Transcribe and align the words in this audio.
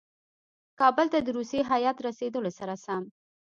کابل 0.79 1.07
ته 1.13 1.19
د 1.21 1.27
روسي 1.37 1.59
هیات 1.71 1.97
رسېدلو 2.07 2.51
سره 2.59 2.75
سم. 2.85 3.03